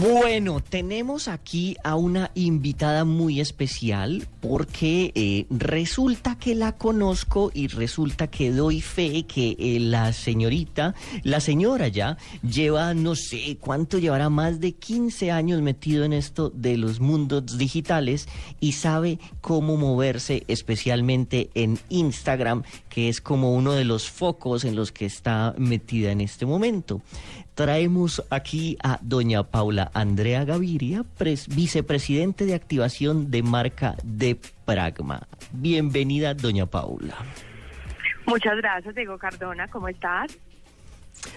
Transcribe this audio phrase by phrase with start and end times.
[0.00, 7.68] Bueno, tenemos aquí a una invitada muy especial porque eh, resulta que la conozco y
[7.68, 13.98] resulta que doy fe que eh, la señorita, la señora ya, lleva no sé cuánto
[13.98, 18.26] llevará más de 15 años metido en esto de los mundos digitales
[18.58, 24.74] y sabe cómo moverse especialmente en Instagram, que es como uno de los focos en
[24.74, 27.00] los que está metida en este momento
[27.54, 31.04] traemos aquí a doña Paula Andrea Gaviria,
[31.48, 35.26] vicepresidente de activación de marca de Pragma.
[35.52, 37.14] Bienvenida, doña Paula.
[38.26, 39.68] Muchas gracias, Diego Cardona.
[39.68, 40.36] ¿Cómo estás?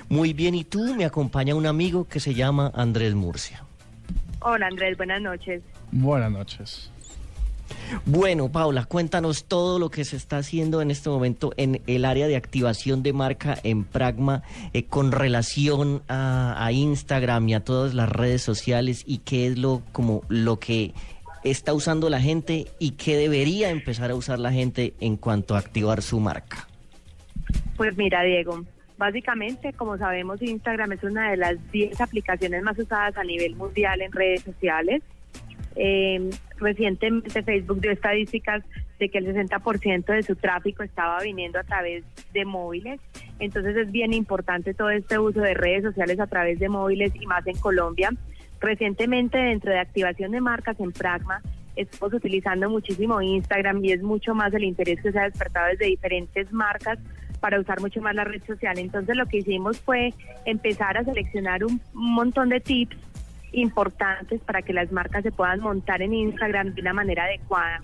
[0.10, 0.96] Muy bien, ¿y tú?
[0.96, 3.64] Me acompaña un amigo que se llama Andrés Murcia.
[4.40, 5.62] Hola, Andrés, buenas noches.
[5.92, 6.92] Buenas noches.
[8.06, 12.28] Bueno, Paula, cuéntanos todo lo que se está haciendo en este momento en el área
[12.28, 14.44] de activación de marca en Pragma
[14.74, 19.82] eh, con relación a, Instagram y a todas las redes sociales y qué es lo
[19.92, 20.94] como lo que
[21.44, 25.60] está usando la gente y qué debería empezar a usar la gente en cuanto a
[25.60, 26.68] activar su marca.
[27.78, 28.66] Pues mira, Diego,
[28.98, 34.02] básicamente, como sabemos, Instagram es una de las 10 aplicaciones más usadas a nivel mundial
[34.02, 35.02] en redes sociales.
[35.76, 38.64] Eh, recientemente Facebook dio estadísticas
[39.00, 43.00] de que el 60% de su tráfico estaba viniendo a través de móviles.
[43.40, 47.26] Entonces es bien importante todo este uso de redes sociales a través de móviles y
[47.26, 48.12] más en Colombia.
[48.60, 51.42] Recientemente dentro de activación de marcas en Pragma
[51.76, 55.86] estamos utilizando muchísimo Instagram y es mucho más el interés que se ha despertado desde
[55.86, 56.98] diferentes marcas
[57.40, 58.80] para usar mucho más la red social.
[58.80, 60.14] Entonces lo que hicimos fue
[60.46, 62.98] empezar a seleccionar un montón de tips
[63.58, 67.82] importantes para que las marcas se puedan montar en Instagram de una manera adecuada.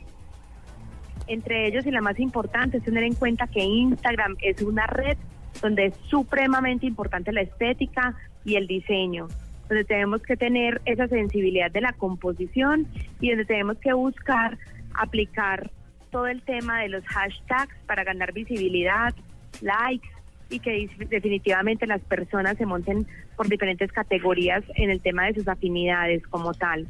[1.27, 5.17] Entre ellos y la más importante es tener en cuenta que Instagram es una red
[5.61, 9.27] donde es supremamente importante la estética y el diseño,
[9.69, 12.88] donde tenemos que tener esa sensibilidad de la composición
[13.21, 14.57] y donde tenemos que buscar
[14.94, 15.71] aplicar
[16.11, 19.13] todo el tema de los hashtags para ganar visibilidad,
[19.62, 20.07] likes,
[20.53, 25.47] y que definitivamente las personas se monten por diferentes categorías en el tema de sus
[25.47, 26.88] afinidades como tal.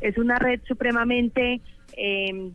[0.00, 1.60] Es una red supremamente
[1.94, 2.52] em,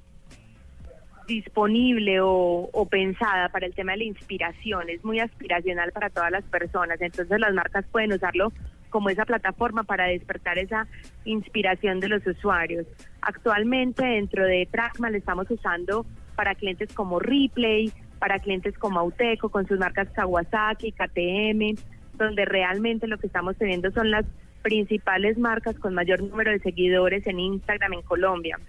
[1.28, 6.44] disponible o, pensada para el tema de la inspiración, es muy aspiracional para todas las
[6.46, 8.52] personas, entonces las marcas pueden usarlo
[8.90, 10.88] como esa plataforma para despertar esa
[11.26, 12.88] inspiración de los usuarios.
[13.22, 19.50] Actualmente dentro de Pragma le estamos usando para clientes como Replay, para clientes como Auteco,
[19.50, 21.76] con sus marcas Kawasaki, KTM,
[22.14, 24.26] donde realmente lo que estamos teniendo son las
[24.62, 28.60] principales marcas con mayor número de seguidores en Instagram en Colombia.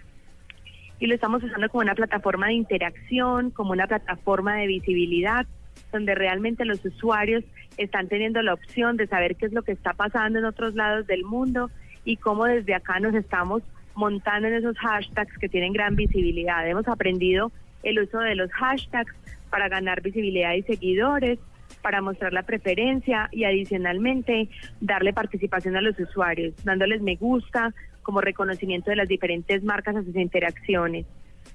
[1.01, 5.47] Y lo estamos usando como una plataforma de interacción, como una plataforma de visibilidad,
[5.93, 7.45] donde realmente los usuarios
[7.77, 11.07] están teniendo la opción de saber qué es lo que está pasando en otros lados
[11.07, 11.71] del mundo
[12.05, 13.63] y cómo desde acá nos estamos
[13.95, 16.69] montando en esos hashtags que tienen gran visibilidad.
[16.69, 17.51] Hemos aprendido
[17.89, 19.15] el uso de los hashtags
[19.51, 21.39] para ganar visibilidad y seguidores,
[21.83, 24.49] para mostrar la preferencia y adicionalmente
[24.81, 27.73] darle participación a los usuarios, dándoles me gusta
[28.03, 31.07] como reconocimiento de las diferentes marcas a sus interacciones.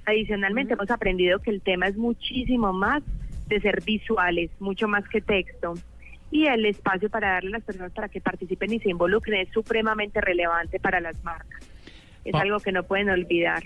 [0.06, 3.04] Adicionalmente hemos aprendido que el tema es muchísimo más
[3.48, 5.74] de ser visuales, mucho más que texto.
[6.32, 9.50] Y el espacio para darle a las personas para que participen y se involucren es
[9.50, 11.62] supremamente relevante para las marcas.
[12.26, 13.64] Es algo que no pueden olvidar.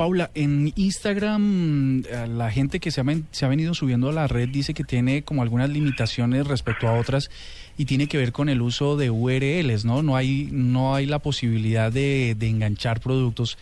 [0.00, 4.28] Paula, en Instagram eh, la gente que se ha, se ha, venido subiendo a la
[4.28, 7.30] red dice que tiene como algunas limitaciones respecto a otras
[7.76, 10.02] y tiene que ver con el uso de URLs, ¿no?
[10.02, 13.58] No hay, no hay la posibilidad de, enganchar productos,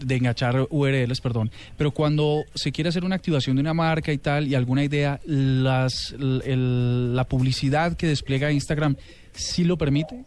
[0.00, 1.50] de enganchar URLs, perdón.
[1.78, 5.20] Pero cuando se quiere hacer una activación de una marca y tal y alguna idea,
[5.24, 8.96] las, la publicidad que despliega Instagram,
[9.32, 10.22] ¿sí lo permite?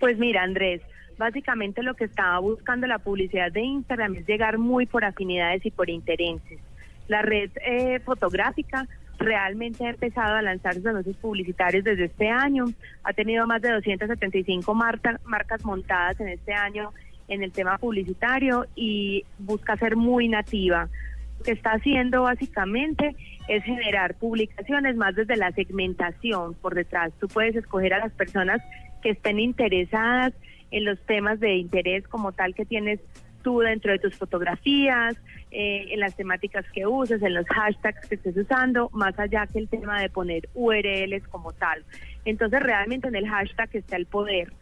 [0.00, 0.80] Pues mira, Andrés,
[1.18, 5.70] básicamente lo que estaba buscando la publicidad de Instagram es llegar muy por afinidades y
[5.70, 6.58] por intereses.
[7.08, 8.86] La red eh, fotográfica
[9.18, 12.66] realmente ha empezado a lanzar sus anuncios publicitarios desde este año.
[13.02, 16.92] Ha tenido más de 275 marcas montadas en este año
[17.28, 20.88] en el tema publicitario y busca ser muy nativa.
[21.38, 23.14] Lo que está haciendo básicamente
[23.48, 27.12] es generar publicaciones más desde la segmentación por detrás.
[27.20, 28.60] Tú puedes escoger a las personas
[29.02, 30.32] que estén interesadas
[30.70, 33.00] en los temas de interés como tal que tienes
[33.42, 35.16] tú dentro de tus fotografías,
[35.50, 39.58] eh, en las temáticas que uses, en los hashtags que estés usando, más allá que
[39.58, 41.84] el tema de poner URLs como tal.
[42.24, 44.52] Entonces realmente en el hashtag está el poder.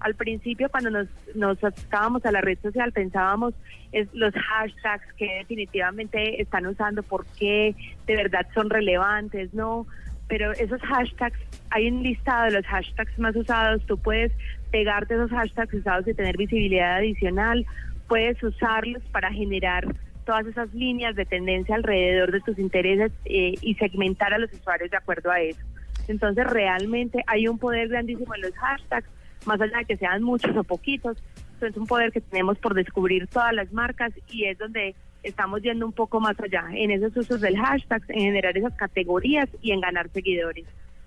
[0.00, 3.54] Al principio cuando nos, nos acercábamos a la red social pensábamos
[3.92, 7.74] es los hashtags que definitivamente están usando, por qué
[8.06, 9.86] de verdad son relevantes, ¿no?
[10.28, 11.38] Pero esos hashtags,
[11.70, 14.32] hay un listado de los hashtags más usados, tú puedes
[14.70, 17.66] pegarte esos hashtags usados y tener visibilidad adicional,
[18.08, 19.86] puedes usarlos para generar
[20.24, 24.90] todas esas líneas de tendencia alrededor de tus intereses eh, y segmentar a los usuarios
[24.90, 25.60] de acuerdo a eso.
[26.08, 29.08] Entonces realmente hay un poder grandísimo en los hashtags,
[29.46, 31.18] más allá de que sean muchos o poquitos,
[31.64, 34.94] es un poder que tenemos por descubrir todas las marcas y es donde
[35.24, 39.48] estamos yendo un poco más allá en esos usos del hashtag, en generar esas categorías
[39.62, 40.64] y en ganar seguidores.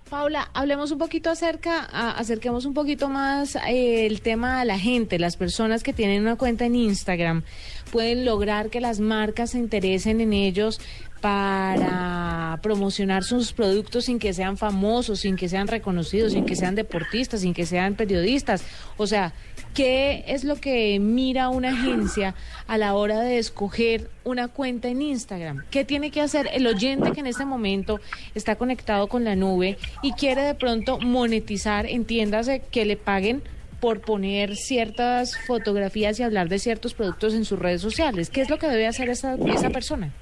[0.08, 1.80] Paula, hablemos un poquito acerca,
[2.12, 6.36] acerquemos un poquito más eh, el tema a la gente, las personas que tienen una
[6.36, 7.42] cuenta en Instagram,
[7.92, 10.80] pueden lograr que las marcas se interesen en ellos
[11.20, 16.74] para promocionar sus productos sin que sean famosos, sin que sean reconocidos, sin que sean
[16.74, 18.62] deportistas, sin que sean periodistas.
[18.96, 19.32] O sea,
[19.74, 22.34] ¿qué es lo que mira una agencia
[22.66, 25.64] a la hora de escoger una cuenta en Instagram?
[25.70, 28.00] ¿Qué tiene que hacer el oyente que en este momento
[28.34, 33.42] está conectado con la nube y quiere de pronto monetizar, entiéndase, que le paguen?
[33.80, 38.30] por poner ciertas fotografías y hablar de ciertos productos en sus redes sociales.
[38.30, 40.12] ¿Qué es lo que debe hacer esa, esa persona?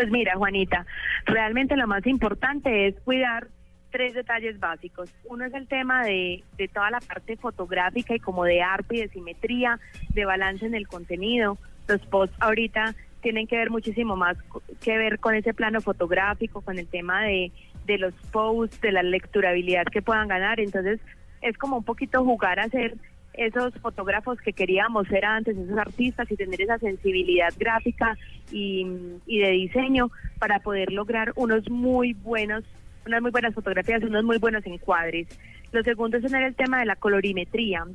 [0.00, 0.86] Pues mira, Juanita,
[1.26, 3.48] realmente lo más importante es cuidar
[3.90, 5.12] tres detalles básicos.
[5.26, 9.00] Uno es el tema de, de toda la parte fotográfica y como de arte y
[9.00, 9.78] de simetría,
[10.14, 11.58] de balance en el contenido.
[11.86, 14.38] Los posts ahorita tienen que ver muchísimo más
[14.80, 17.52] que ver con ese plano fotográfico, con el tema de,
[17.84, 20.60] de los posts, de la lecturabilidad que puedan ganar.
[20.60, 20.98] Entonces,
[21.42, 22.96] es como un poquito jugar a ser
[23.34, 28.16] esos fotógrafos que queríamos ser antes, esos artistas y tener esa sensibilidad gráfica
[28.50, 28.84] y,
[29.26, 32.64] de diseño para poder lograr unos muy buenos,
[33.06, 35.28] unas muy buenas fotografías, unos muy buenos encuadres.
[35.72, 37.86] Lo segundo es tener el tema de la colorimetría.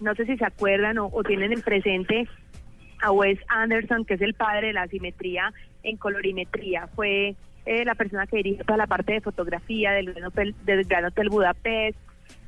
[0.00, 2.28] No sé si se acuerdan o, tienen en presente
[3.00, 6.88] a Wes Anderson, que es el padre de la simetría en colorimetría.
[6.88, 7.34] Fue
[7.64, 10.14] eh, la persona que dirige toda la parte de fotografía del
[10.64, 11.98] del Gran Hotel Budapest,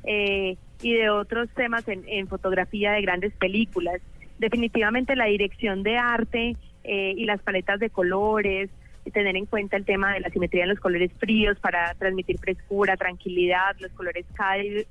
[0.03, 4.01] eh, y de otros temas en, fotografía de grandes películas.
[4.39, 8.69] Definitivamente la dirección de arte eh, y las paletas de colores,
[9.05, 12.37] y tener en cuenta el tema de la simetría en los colores fríos para transmitir
[12.37, 14.25] frescura, tranquilidad, los colores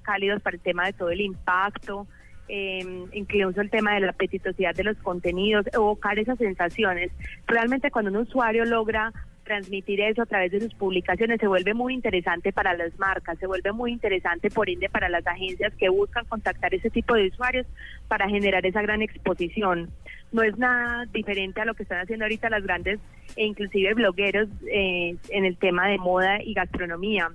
[0.02, 2.06] cálidos para el tema de todo el impacto,
[2.48, 7.12] eh, incluso el tema de la apetitosidad de los contenidos, evocar esas sensaciones.
[7.46, 9.12] Realmente cuando un usuario logra
[9.50, 13.48] transmitir eso a través de sus publicaciones se vuelve muy interesante para las marcas, se
[13.48, 17.66] vuelve muy interesante por ende para las agencias que buscan contactar ese tipo de usuarios
[18.06, 19.90] para generar esa gran exposición.
[20.30, 23.00] No es nada diferente a lo que están haciendo ahorita las grandes
[23.34, 27.32] e inclusive blogueros eh, en el tema de moda y gastronomía.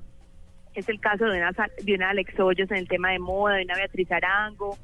[0.74, 1.52] Es el caso de una,
[1.84, 4.78] de una Alex Hoyos en el tema de moda, de una Beatriz Arango,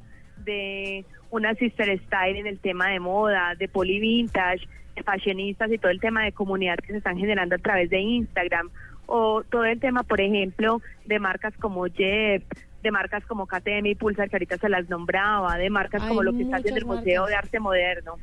[0.43, 4.67] de una Sister Style en el tema de moda, de Poli Vintage,
[5.03, 8.69] fashionistas y todo el tema de comunidad que se están generando a través de Instagram
[9.05, 12.43] o todo el tema, por ejemplo, de marcas como Jeep,
[12.81, 16.33] de marcas como KTM y Pulsar, que ahorita se las nombraba, de marcas como lo
[16.33, 18.15] que está haciendo el Museo de Arte Moderno.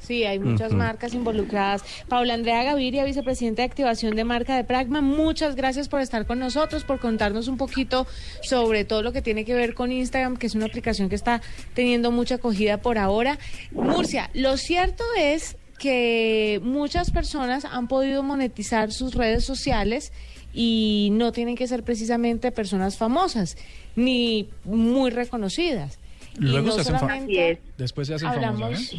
[0.00, 2.04] Sí, hay muchas marcas involucradas.
[2.08, 6.38] Paula Andrea Gaviria, vicepresidenta de activación de marca de Pragma, muchas gracias por estar con
[6.38, 8.06] nosotros, por contarnos un poquito
[8.42, 11.40] sobre todo lo que tiene que ver con Instagram, que es una aplicación que está
[11.74, 13.38] teniendo mucha acogida por ahora.
[13.72, 20.12] Murcia, lo cierto es que muchas personas han podido monetizar sus redes sociales
[20.52, 23.56] y no tienen que ser precisamente personas famosas
[23.96, 25.98] ni muy reconocidas.
[26.38, 27.28] Luego se hacen famosas.
[27.76, 28.94] Después se hacen famosas.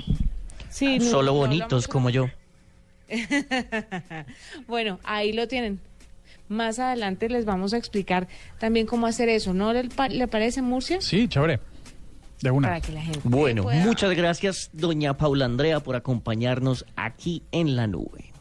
[0.70, 2.28] Sí, Solo bonitos como yo.
[4.68, 5.80] bueno, ahí lo tienen.
[6.48, 8.28] Más adelante les vamos a explicar
[8.60, 9.54] también cómo hacer eso.
[9.54, 11.02] ¿No le, le parece, Murcia?
[11.02, 11.60] Sí, chévere.
[12.42, 12.80] De una.
[13.24, 18.35] bueno, muchas gracias, doña Paula Andrea, por acompañarnos aquí en la nube.